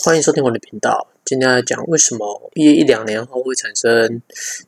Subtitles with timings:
[0.00, 1.06] 欢迎收听我的频道。
[1.24, 4.20] 今天来讲为什么毕业一两年后会产生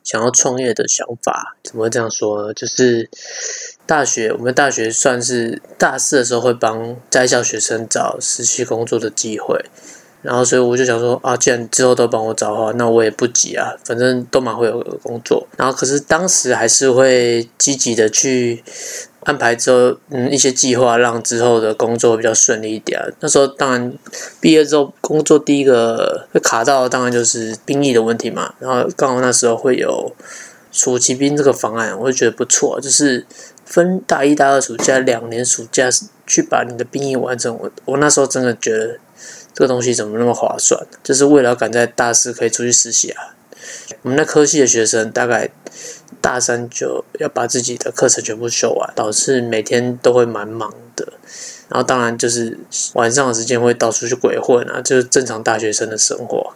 [0.03, 1.57] 想要创业的想法？
[1.63, 2.53] 怎么会这样说呢？
[2.53, 3.09] 就是
[3.85, 9.65] 大学，我们大学算是大四的时候会帮在校学生找实习工作的机会，
[10.21, 15.45] 然后所以我就想说啊，既然之后都帮我找的话，那我也不急啊，反正都蛮会有工作。
[15.57, 18.63] 然后可是当时还是会积极的去。
[19.25, 23.01] 安排之后，嗯，一些计划让之后的工作比较顺利一点。
[23.19, 23.93] 那时候当然
[24.39, 28.53] 毕业之后工作第一个会卡到，当然就是兵役的问题嘛。
[28.59, 30.15] 然后刚好那时候会有
[30.71, 33.25] 暑期兵这个方案，我就觉得不错，就是
[33.65, 35.89] 分大一、大二暑假两年暑假
[36.27, 37.57] 去把你的兵役完成。
[37.59, 38.99] 我我那时候真的觉得
[39.55, 40.85] 这个东西怎么那么划算？
[41.03, 43.33] 就是为了赶在大四可以出去实习啊。
[44.03, 45.49] 我们那科系的学生大概。
[46.25, 51.13] 大三就要把自己的课程全部修完，导致每天都会蛮忙的。
[51.69, 52.57] 然后当然就是
[52.95, 56.53] 晚上的时间会到处去鬼混啊，就是正常大学生的生活。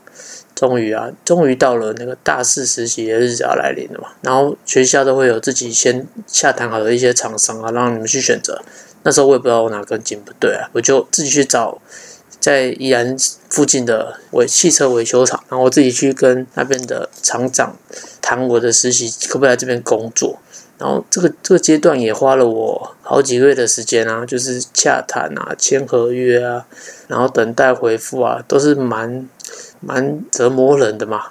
[0.55, 4.09] 终于啊，终于到了那个大四实习的日子要来临了嘛。
[4.23, 8.59] 然后学校都会有自己先下谈好的一些厂商啊，让你们去选择。
[9.03, 11.79] 那时候我也不知道我哪根筋不对啊，我就自己去找。
[12.39, 13.15] 在宜兰
[13.49, 17.75] 附近的维汽车维修厂，然后我自己去跟那边的厂长
[18.21, 20.39] 谈我的实习可不可以来这边工作。
[20.77, 26.65] 然后这个这个阶段也花了我好几个月的时间啊，就是洽谈啊、签合约啊，
[27.07, 29.27] 然后等待回复啊，都是蛮
[29.81, 31.23] 蛮折磨人的嘛，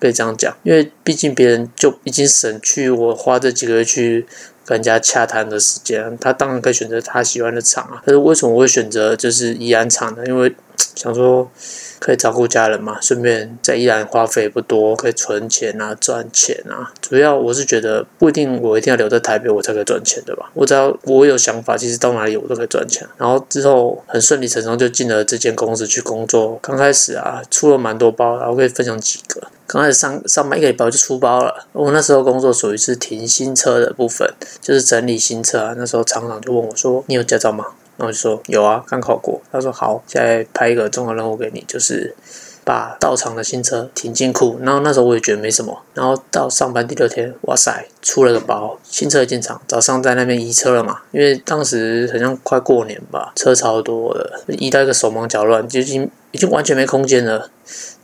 [0.00, 0.56] 可以这样讲。
[0.64, 4.26] 因为毕竟别人就已经省去我花这几个月去。
[4.66, 8.02] 跟人家洽谈的时间，他当然可以选择他喜欢的厂啊。
[8.04, 10.22] 但是为什么我会选择就是宜安厂呢？
[10.26, 10.54] 因为
[10.94, 11.50] 想说
[11.98, 16.92] 可以照顾家人嘛，顺便在宜兰花费不多，可以存钱啊，赚钱啊。
[17.00, 20.50] 主要我是觉得不一定我一定要留在台北我才可以赚钱对吧。
[20.54, 23.06] 我只要我有想法，其实到哪里我都可以赚钱。
[23.16, 26.58] 然后之后很顺理成章就进了这间公司去工作。
[26.60, 29.42] 刚开始啊，出了蛮多包，然后可以分享几个。
[29.66, 31.66] 刚开始上上班一个礼拜就出包了。
[31.72, 35.74] 我那时候工作属于是停新车的部分，就是整理新车啊。
[35.76, 37.64] 那时候厂长就问我说：“你有驾照吗？”
[37.98, 42.14] 然后我就说：“有啊，刚考过。”他说：“好，现在派一个重要任务给你，就是
[42.62, 45.82] 把到厂的新车停进库。”然后那时候我也觉得没什么。
[45.94, 51.00] 然后到上班第六天，哇塞，出了个包，新车进厂，早上在那边移车了嘛。
[51.10, 57.50] 因为当时好像快过年吧，车超多的，移到一个手忙脚乱，就已经已经完全没空间了。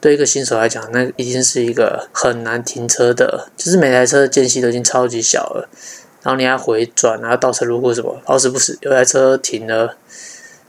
[0.00, 5.68] 对一个新手来讲，那已经是一个很难停车的，就是每台车的间隙都已经超级小了，
[6.22, 9.96] 然后你还回转，然后倒车，如果什么好死不死有台车停了，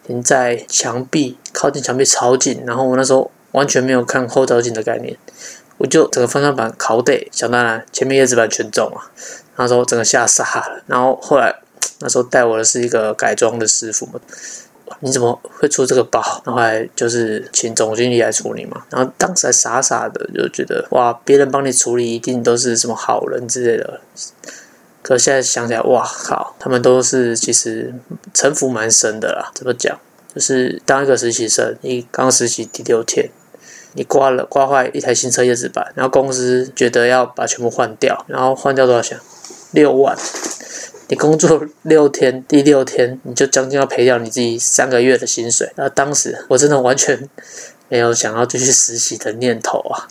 [0.05, 5.17] 停在墙壁靠近墙壁超近，然后我那时候完全没有看后照镜的概念，
[5.77, 9.11] 我就整个方向盘靠得，想当然前面叶子板全中啊，
[9.57, 11.55] 那时候整个吓傻了，然后后来
[11.99, 14.19] 那时候带我的是一个改装的师傅嘛。
[14.99, 16.21] 你怎么会出这个包？
[16.45, 18.83] 然后来就是请总经理来处理嘛。
[18.89, 23.99] 然后当时还傻傻的就觉得哇，别人帮你处理一定都是什么好人之类的。
[25.03, 27.93] 可现在想起来，哇靠，他们都是其实
[28.33, 29.51] 城府蛮深的啦。
[29.53, 29.99] 怎么讲？
[30.33, 33.29] 就是当一个实习生，你刚实习第六天，
[33.93, 39.19] 你刮了刮坏一台新车叶子板，然后公司觉得要把全部换掉，然后换掉多少钱？
[39.71, 40.17] 六万。
[41.09, 45.69] 你工作六天，第六天你就将近要赔掉你自己三个月的薪水。
[45.75, 47.29] 那当时我真的完全
[47.89, 50.07] 没有想要继续实习的念头啊。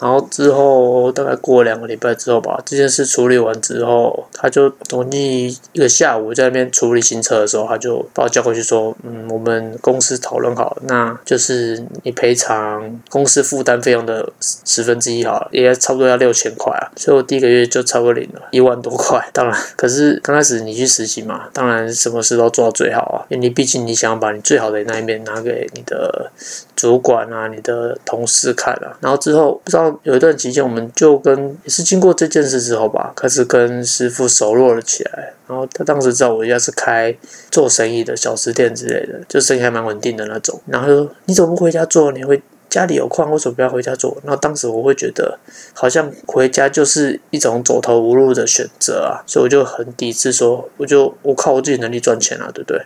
[0.00, 19.22] 然后之后大概过两个礼拜之后吧，这件事处理完之后，他就同意一个下午在那边处理新车的时候，他就把我叫过去说：“嗯，我们公司讨论好，那就是你赔偿公司负担费用的十分之一好了，也差不多要六千块啊。”所以我第一个月就差不多领了一万多块。
[19.34, 26.30] 当然，可是刚开始你去实习嘛，当然什么事都做到最好啊，因为你毕竟你想要把你最好的那一面拿给你的
[26.74, 28.96] 主管啊、你的同事看啊。
[29.00, 29.89] 然后之后不知道。
[30.02, 35.32] 有一段期间，我们就跟也是经过这件事之后吧，开始跟师傅熟络了起来。
[35.46, 37.14] 然后他当时知道我家是开
[37.50, 40.60] 做生意的小吃店之类的，就生意还蛮稳定的那种。
[40.66, 42.12] 然后就说：“你怎么不回家做？
[42.12, 45.38] 你会家里有矿，为什么不要回家做？”然后当时我会觉得，
[45.74, 52.80] 好像回家就是一种走投无路的选择啊，所以我就很抵制，说：“我就我靠我自己能力赚钱啊，对不对？”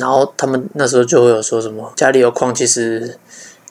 [0.00, 3.16] 然后他们那时候就会有说什么：“家里有矿，其实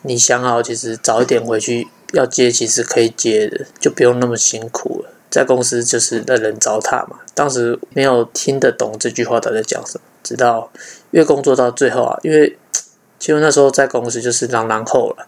[0.03, 5.11] 你想好，其实早一点回去。”要接其实可以接的，就不用那么辛苦了。
[5.29, 7.17] 在公司就是任人糟蹋嘛。
[7.35, 10.71] 当时没有听得懂这句话他在讲什么，直到
[11.11, 12.57] 越工作到最后啊，因为
[13.19, 15.27] 其实那时候在公司就是狼狼后了，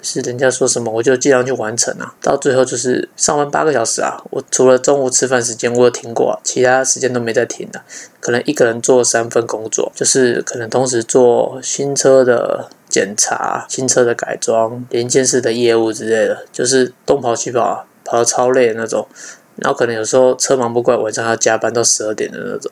[0.00, 2.14] 是人家说什么我就尽量去完成啊。
[2.22, 7.82] 到最后就是上班八个小时啊，我除了中午吃饭时间我有停过，其他时间都没在停的。
[8.20, 12.70] 可能一个人做三份工作，就是可能同时做新车的。
[12.94, 19.08] 检查、新车的改装、零件式的业务之类的，就是东跑西跑，跑的超累的那种。
[19.56, 22.70] 然后可能有时候车忙不过来，晚上要加班到十二点的那种。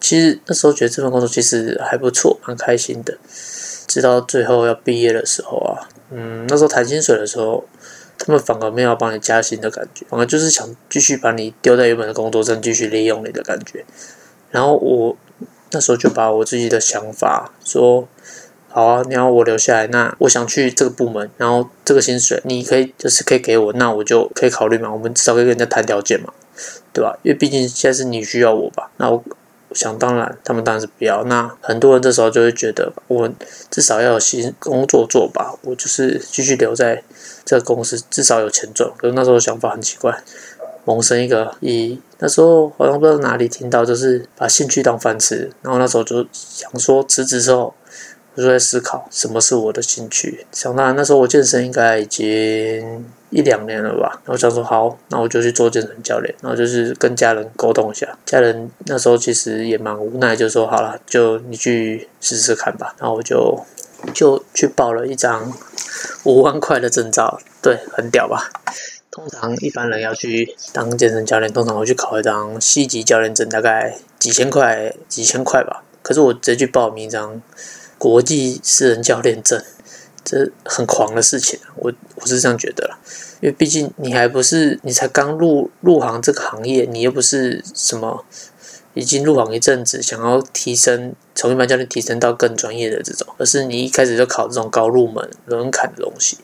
[0.00, 3.16] 其实那时候觉得这份工作其实还不错，蛮开心的。
[3.86, 7.64] 直到最后要毕业的时候啊，嗯，那时候谈薪水的时候，
[8.18, 13.84] 他们反而没有帮你加薪的感觉，反而就是想继续把你丢在原本的工作上，继续利用你的感觉。
[14.50, 15.16] 然后我
[15.70, 18.08] 那时候就把我自己的想法说：
[18.76, 24.92] 好啊，你要我留下来，那我想去这个部门，然后这个薪水你可以就是可以给我，那我就可以考虑嘛。
[24.92, 26.30] 我们至少可以跟人家谈条件嘛，
[26.92, 27.18] 对吧？
[27.22, 29.24] 因为毕竟现在是你需要我吧，那我。
[29.72, 31.24] 想当然，他们当然是不要。
[31.24, 33.28] 那很多人这时候就会觉得，我
[33.70, 37.02] 至少要有新工作做吧，我就是继续留在
[37.44, 38.90] 这个公司，至少有钱赚。
[38.96, 40.22] 可是那时候想法很奇怪，
[40.84, 45.50] 萌生一个以那时候好像不知道哪里听到，就是把兴趣当饭吃。
[45.62, 47.74] 然后那时候就想说辞职之后。
[48.36, 50.46] 我就在思考什么是我的兴趣。
[50.52, 54.20] 想当然，那时候我健身应该已经一两年了吧。
[54.26, 56.34] 然后想说好，那我就去做健身教练。
[56.42, 62.94] 然后就是跟家人沟通一下，家人那时候其实也蛮无奈，就说好了，就你去试试看吧。
[62.98, 63.58] 然后我就
[64.12, 65.50] 就去报了一张
[66.24, 68.50] 五万块的证照，对，很屌吧？
[69.10, 75.82] 通常一般人要去当健身教练，通常会去考一张 C 级教练证，大概几千块，几千块吧。
[76.02, 77.40] 可是我直接去报名一张。
[77.98, 79.62] 国际私人教练证，
[80.24, 82.98] 这很狂的事情，我我是这样觉得啦。
[83.40, 88.24] 因为毕竟你还不是，你才刚入入行这个行业，你又不是什么
[88.94, 96.38] 已经入行一阵子，想要提升从一般教练提升到更专业的这种，而是你一开始就考这种高入门门槛的东西，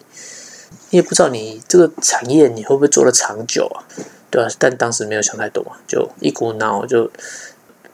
[0.90, 3.84] 你也不知道你这个产业你会不会做的长久啊？
[4.30, 4.48] 对吧？
[4.58, 7.10] 但当时没有想太多，就一股脑就。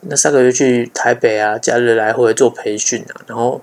[0.03, 3.61] 那上个月去台北啊，假日来回做培训啊，然后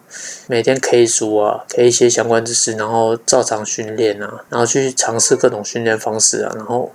[0.48, 6.92] 每天 K 书啊，K 一些相关知识，然后照常训练啊，然后去尝试各种训练方式啊，然后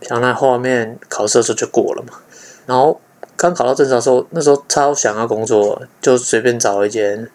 [0.00, 2.20] 想那后面考试的时候就过了嘛。
[2.66, 3.00] 然后
[3.36, 7.28] 刚考到证照的时候，那时候超想要工作，就随便找一间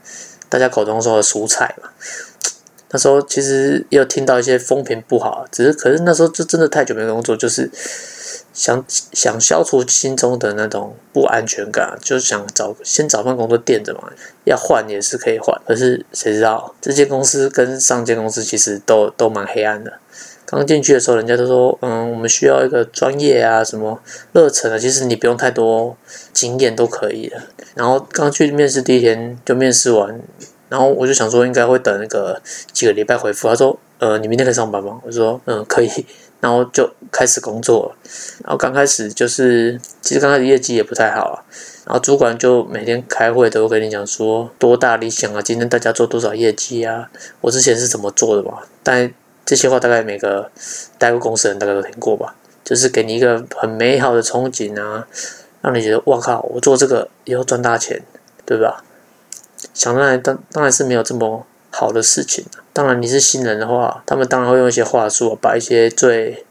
[0.48, 1.90] 大家口中说的蔬菜嘛。
[2.92, 7.70] 那时候其实也有听到一些风评不好，只是可是那时候就真的太久没工作，就是。
[8.58, 14.10] 想想消除心中的那种不安全感，就是想找先找份工作垫着嘛。
[14.46, 19.94] 要换也是可以换，可是谁知道这间公司跟上间公司其实都都蛮黑暗的。
[20.44, 24.00] 刚进去的时候，人家都说，嗯，我们需要一个专业啊，什么
[24.32, 25.96] 热忱啊，其实你不用太多
[26.34, 27.38] 经验都可以的。
[27.76, 30.20] 然后刚去面试第一天就面试完，
[30.70, 33.48] 然后我就想说应该会等那个几个礼拜回复。
[33.48, 35.00] 他说，呃，你明天可以上班吗？
[35.06, 35.90] 我说，嗯，可以。
[36.40, 37.96] 然后就开始工作了，
[38.44, 41.44] 然后刚开始就是，其实刚开始业绩也不太好啊。
[41.86, 47.10] 然后主管就每天开会都会跟你讲说多大理想啊，今天大家做多少业绩啊，
[47.42, 48.60] 我之前是怎么做的嘛。
[48.84, 49.12] 但
[49.46, 50.52] 这些话大概每个
[50.98, 55.08] 待过公司的人大概都听过吧，就是给你一个很美好的憧憬啊，
[55.62, 58.04] 让你觉得哇靠，我做这个以后赚大钱，
[58.46, 58.84] 对吧？
[59.74, 61.46] 想当然当当然是没有这么
[61.80, 62.44] 好的事情
[62.74, 66.44] 当然，你是新人的话，他们当然会用一些话术，把一些最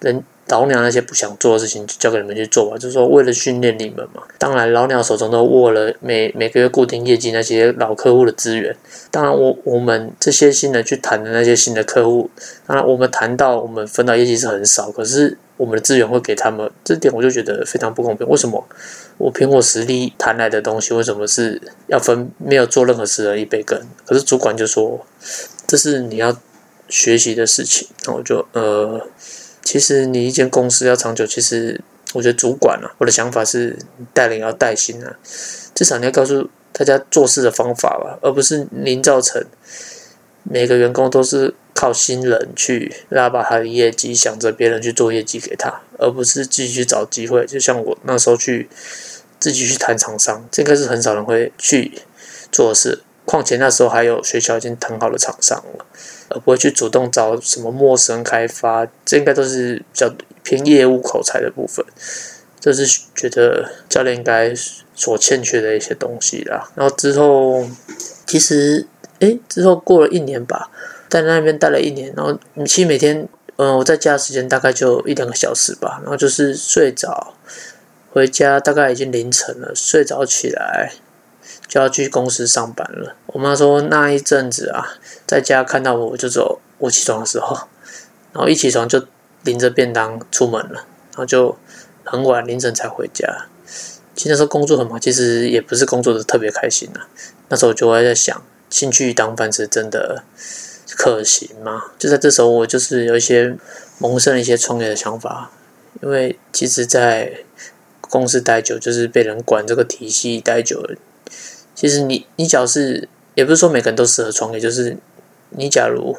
[0.00, 2.76] 人老鸟那些不想做的事情就交给你们去做吧。
[2.76, 4.22] 就是说，为了训练你们嘛。
[4.38, 8.76] 当然，老鸟手中都握了每每个月固定业绩那些老客户的资源。
[9.12, 12.28] 当然，我我们这些新人去谈的那些新的客户，
[12.66, 18.26] 当然我们谈到我们分到业绩是很少，可是我们的资源会给他们，这点我就觉得非常不公平。
[18.28, 18.64] 为什么
[19.18, 23.80] 我凭我实力谈来的东西，为什么是要分没有做任何事的一杯羹？
[24.04, 25.06] 可是主管就说。
[25.64, 26.36] 这是你要
[26.88, 29.00] 学习的事情，那我就呃，
[29.62, 31.80] 其实你一间公司要长久，其实
[32.12, 33.78] 我觉得主管啊，我的想法是
[34.12, 35.16] 带领要带心啊，
[35.74, 39.42] 至少你要告诉大家做事的方法吧，而不是您造成
[40.42, 47.44] 每个员工都是靠新人去拉把他的业绩，想着别人去做业绩给他，而不是自己去找机会。
[47.44, 48.68] 就像我那时候去
[49.40, 51.98] 自己去谈厂商，这个是很少人会去
[52.52, 53.02] 做事。
[53.24, 55.84] 况且那时候还有学校已经谈好的厂商了，
[56.28, 61.84] 而不会去主动找什么陌生开发，这应该都是比较偏业务口才的部分。
[62.60, 64.54] 这是觉得教练应该
[64.94, 66.70] 所欠缺的一些东西啦。
[66.76, 67.66] 然后之后，
[68.24, 68.86] 其实
[69.18, 70.70] 诶，之后过了一年吧，
[71.20, 77.34] 在那边待了一年，然后其实每天，嗯，我在家的时间大概就一两个小时吧，然后就是睡着，
[78.10, 80.92] 回家大概已经凌晨了，睡着起来。
[81.66, 83.16] 就要去公司上班了。
[83.26, 87.56] 我妈说那一阵子啊，在家看到我就走，我起床的时候，
[88.32, 89.06] 然后一起床就
[89.42, 91.56] 拎着便当出门了，然后就
[92.04, 93.46] 很晚凌晨才回家。
[94.14, 97.00] 其实那时候工作很忙，其实也不是工作的特别开心呐。
[97.48, 100.22] 那时候我就会在想，兴趣当饭吃真的
[100.96, 101.84] 可行吗？
[101.98, 103.56] 就在这时候，我就是有一些
[103.98, 105.50] 萌生了一些创业的想法，
[106.02, 107.32] 因为其实，在
[108.00, 110.96] 公司待久，就是被人管这个体系待久了。
[111.74, 114.96] 其实你你只要是，也不是说每个人都适合创业，就是
[115.50, 116.16] 你假如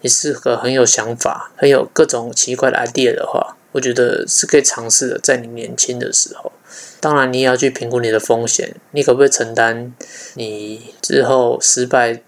[0.00, 6.52] 你是个很有想法、很有各种奇怪的 idea 的话，我觉得是可以尝试的，在你年轻的时候。
[7.00, 9.92] 当然，你也要去评估你的风险，你可不可以承担
[10.34, 12.22] 你之后失败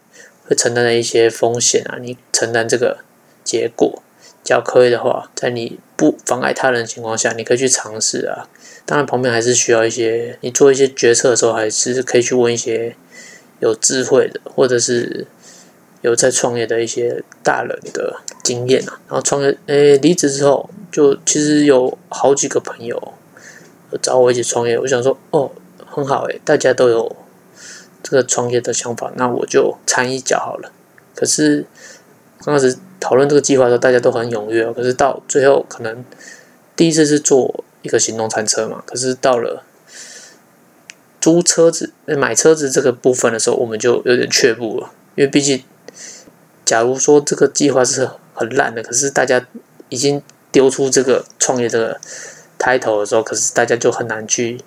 [0.47, 1.99] 会承担的一些风险啊？
[2.01, 2.99] 你承担这个
[3.43, 4.03] 结果，
[4.43, 8.49] 只要可以的话，在你不妨碍他人的情况下，你可以去尝试啊。
[8.87, 12.95] 当然，旁边还是需要一些，你做一些决策的时候，还是可以去问一些
[13.61, 15.27] 有智慧的，或者是
[16.03, 19.01] 有在创业的一些大人的经验啊。
[19.09, 23.15] 然后创业，诶，离职之后，就其实有好几个朋友
[24.03, 24.79] 找我一起创业。
[24.79, 25.51] 我想说，哦，
[25.87, 27.17] 很好诶，大家都有
[28.15, 30.71] 这个创业的想法，那我就掺一脚好了。
[31.15, 31.67] 可是
[32.45, 36.05] 刚开始讨论这个计划的时候，大家都很踊跃，可是到最后，可能
[36.77, 37.65] 第一次是做。
[37.85, 39.63] 一个行动餐车嘛，可是到了
[41.21, 44.91] 租车子、买车子这个部分的时候，我们就有点却步了。
[45.17, 45.63] 因为毕竟，
[46.65, 49.47] 假如说这个计划是很烂的，可是大家
[49.91, 52.01] 已经丢出这个创业这个
[52.59, 54.59] 抬头的时候，可是大家就很难去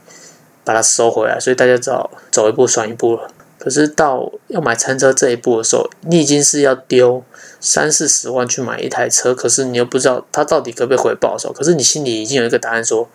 [0.64, 3.32] 把它收回来，所以大家只好走一步算一步了。
[3.68, 7.22] 可是到要买餐车这一步的时候，你已经是要丢
[7.60, 13.10] 三四十万去买一台车，可是你又不知道它到底可不可以回报的时候，可是你心里已经有一个答案，说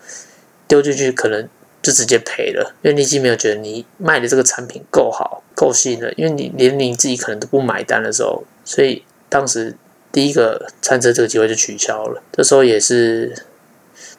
[0.67, 1.49] 丢进去可能
[1.81, 9.75] 就直接赔了，因为你已经没有觉得你卖的这个产品够好、够吸引人，因为你连你自己可能都不买单的时候，所以当时
[10.11, 12.21] 第一个餐车这个机会就取消了。
[12.31, 13.35] 这时候也是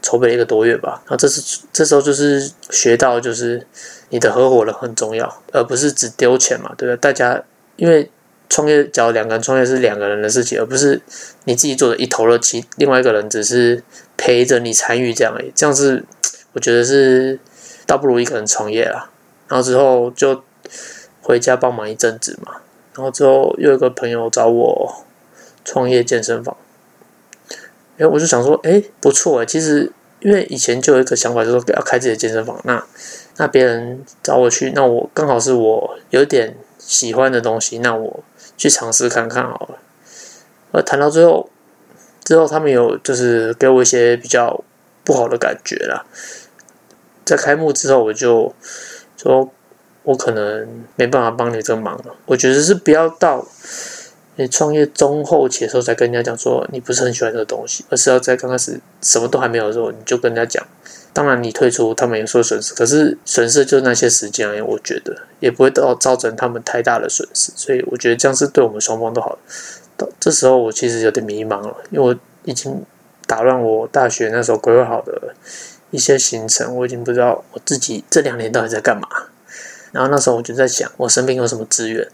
[0.05, 3.67] 筹备了一个多月吧，然后这是这时候就是学到就是。
[4.11, 6.97] 你的合伙人很重要，而不是只丢钱嘛，对不对？
[6.99, 7.43] 大家
[7.75, 8.09] 因为
[8.49, 11.01] 创业，假如两个人创业是两个人的事情，而不是
[11.45, 13.83] 你自己做的一头热，其另外一个人只是
[14.17, 15.51] 陪着你参与这样而已。
[15.53, 16.05] 这样是
[16.53, 17.41] 我觉得是
[17.87, 19.11] 倒不如一个人创业啊。
[19.49, 20.45] 然后之后就
[21.21, 22.53] 回家帮忙一阵子嘛。
[22.95, 25.05] 然后之后又有个朋友找我
[25.65, 26.57] 创业健身房，
[27.99, 29.47] 哎，我就想说，哎，不错哎。
[29.47, 32.85] 其实因为以前就有一个想法，就是要开自己的健身房，那。
[33.37, 38.23] 那别人找我去，那我刚好是我有点喜欢的东西，那我
[38.57, 39.79] 去尝试看看好了。
[40.71, 41.51] 而谈到最后，
[42.23, 44.63] 之后他们有就是给我一些比较
[45.03, 46.07] 不好的感觉啦。
[47.25, 48.55] 在开幕之后，我就
[49.17, 49.51] 说，
[50.05, 52.15] 我可能没办法帮你这个忙了。
[52.27, 53.45] 我觉得是不要到
[54.37, 60.67] 你创业中后期的时候才跟人家讲说你不是很喜欢这个东西，而是要在刚开始什么都还没有的时候，你就跟人家讲。
[61.13, 64.61] 当然，你退出，他们也说损失，可是损失就是那些时间而已。
[64.61, 69.39] 我觉得也不会到造成他们太大的损失，所以我觉得这样是对我们双方都好。
[69.97, 72.83] 到这时候，我其实有点迷茫了，因为我已经
[73.29, 75.37] 打乱我大学那时候规划好的
[75.93, 79.07] 一些行程，我已经不知道我自己这两年到底在干嘛。
[79.93, 82.09] 然后那时候我就在想，我身边有什么资源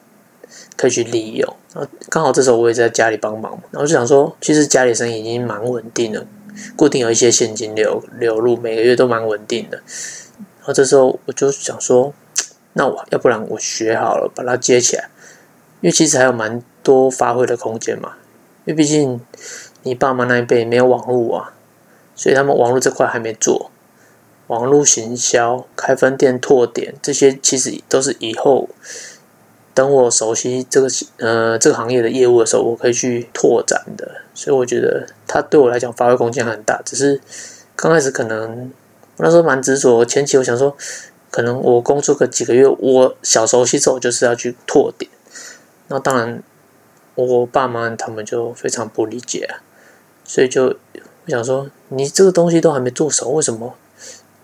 [0.80, 1.56] 可以去利用。
[1.74, 6.26] 然后刚好这时候我也在家里帮忙，然后就想说，其实家里生意已经蛮稳定了。
[6.74, 9.76] 固定有一些现金流流入，每个月都蛮稳定的。
[10.58, 12.14] 然后这时候我就想说，
[12.72, 15.10] 那我要不然我学好了，把它接起来，
[15.82, 18.14] 因为其实还有蛮多发挥的空间嘛。
[18.64, 19.20] 因为毕竟
[19.82, 21.52] 你爸妈那一辈没有网络啊，
[22.14, 23.70] 所以他们网络这块还没做。
[24.46, 28.70] 网络行销、开分店、拓点这些，其实都是以后。
[29.72, 36.82] 等我熟悉这个呃这个行业的业务的时候，我可以去拓展的，所以我觉得它对我来讲发挥空间很大。
[36.84, 37.20] 只是
[37.76, 38.72] 刚开始可能
[39.16, 40.76] 我那时候蛮执着，前期我想说，
[41.30, 45.08] 可能我工作个几个月，我小熟悉之后就是要去拓点。
[45.86, 46.42] 那当然，
[47.14, 49.62] 我爸妈他们就非常不理解啊，
[50.24, 53.74] 所以就我想说，你这个东西都还没做熟，为什么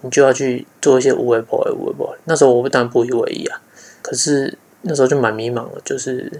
[0.02, 3.60] 你就要去做一些无为不为无为不那时候我当然不以为意啊，
[4.00, 4.56] 可是。
[4.82, 6.30] 那时候就蛮迷茫的，就是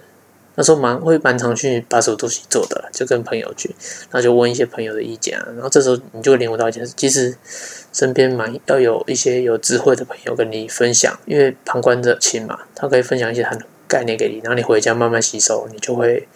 [0.54, 3.68] 那时候蛮会蛮常去把什么东西做的，就跟朋友去，
[4.10, 5.46] 然后就问一些朋友的意见啊。
[5.54, 7.36] 然后这时候你就领悟到一件事，其实
[7.92, 16.26] 身边蛮要有一些有智慧的朋友跟你分享，因为旁观者清嘛，他可以分享一些他的概念给你，然后你回家慢慢吸收，你就会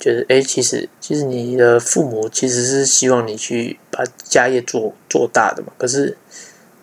[0.00, 6.16] 觉得，哎，其实其实你的父母其实是希望你去把家业做做大的嘛，可是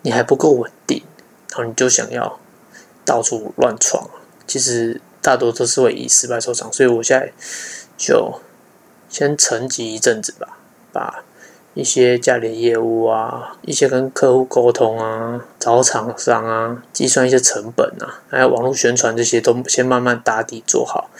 [0.00, 1.02] 你还不够稳定，
[1.50, 2.40] 然后你就想要
[3.04, 4.08] 到处乱闯。
[4.46, 7.32] 其实大多都是会以失败收场，所以我现在
[7.96, 8.40] 就
[9.08, 10.58] 先沉寂一阵子吧，
[10.92, 11.24] 把
[11.74, 21.10] 一些家里的业务啊，一些跟客户沟通啊，找厂商啊，计算一些成本啊，还有网络宣传这些都先慢慢打底做好，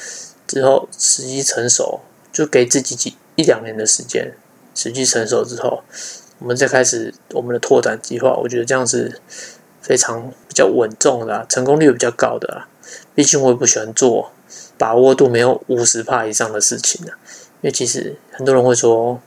[0.46, 2.00] 之后时机成熟，
[2.32, 4.36] 就给自己几一两年的时间，
[4.74, 5.82] 时机成熟之后，
[6.38, 8.34] 我们再开始我们的拓展计划。
[8.34, 9.20] 我觉得这样是
[9.80, 12.64] 非常比较稳重的，成功率比较高的。
[13.14, 14.32] 毕竟我也不喜欢做
[14.76, 19.20] 把握度没有五十帕以上的事情的，因为其实很多人会说。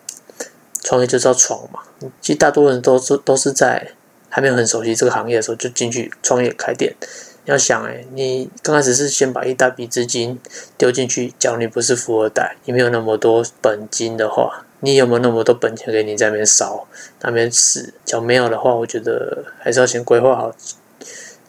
[0.83, 1.81] 创业就是要闯嘛，
[2.21, 3.91] 其实大多人都是都是在
[4.29, 6.95] 还没有很熟悉这个行业的时候就进去创业开店。
[7.43, 10.39] 你要想，哎，你刚开始是先把一大笔资金
[10.77, 16.87] 丢进去，假如你不是富二代，你没有那么多本金的话，你有没有那么多本钱给你在那边烧、
[17.21, 17.93] 那边试？
[18.05, 20.55] 假如没有的话，我觉得还是要先规划好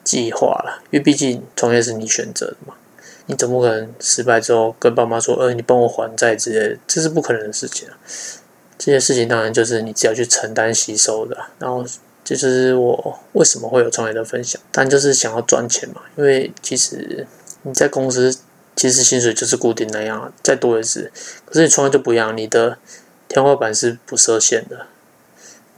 [0.09, 2.73] 计划了，因为毕竟创业是你选择的嘛，
[3.27, 7.93] 你怎么可能失败之后跟爸妈说，呃，你帮我还债之类的，这是不可能的事情啊。
[8.79, 11.85] 这些事情当然就是你只要去承担吸收的，然后
[12.25, 16.01] 就是我为什么会有创业的分享，但就是想要赚钱嘛。
[16.17, 17.27] 因为其实
[17.65, 18.35] 你在公司
[18.75, 21.13] 其实薪水就是固定那样，再多也是。
[21.45, 22.79] 可是你创业就不一样，你的
[23.29, 24.87] 天花板是不设限的，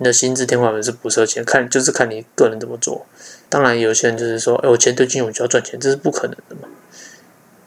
[0.00, 3.06] 你的薪资天花板是不设限，看就是看你个人怎么做。
[3.48, 6.66] 当然有些人就是说，哎，我钱堆进去我就要赚钱，这是不可能的嘛。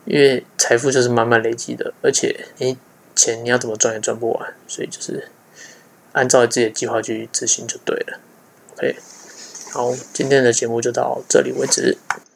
[0.03, 2.77] 因为财富就是慢慢累积的，而且你。
[3.15, 5.29] 钱你要怎么赚也赚不完，所以就是
[6.13, 8.19] 按照自己的计划去执行就对了。
[8.73, 8.95] OK，
[9.71, 11.95] 好，今天的节目就到这里为止。